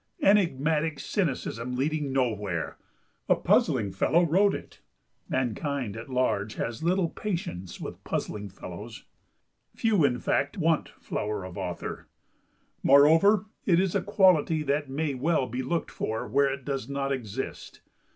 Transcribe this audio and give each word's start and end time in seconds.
Enigmatic 0.23 0.99
cynicism 0.99 1.75
leading 1.75 2.11
nowhere! 2.11 2.79
A 3.29 3.35
puzzling 3.35 3.91
fellow 3.91 4.25
wrote 4.25 4.55
it! 4.55 4.81
Mankind 5.29 5.95
at 5.95 6.09
large 6.09 6.55
has 6.55 6.81
little 6.81 7.07
patience 7.09 7.79
with 7.79 8.03
puzzling 8.03 8.49
fellows. 8.49 9.05
Few, 9.75 10.03
in 10.03 10.17
fact, 10.17 10.57
want 10.57 10.89
flower 10.89 11.43
of 11.43 11.55
author. 11.55 12.07
Moreover, 12.81 13.45
it 13.67 13.79
is 13.79 13.93
a 13.93 14.01
quality 14.01 14.63
that 14.63 14.89
may 14.89 15.13
well 15.13 15.45
be 15.45 15.61
looked 15.61 15.91
for 15.91 16.27
where 16.27 16.51
it 16.51 16.65
does 16.65 16.89
not 16.89 17.11
exist. 17.11 17.81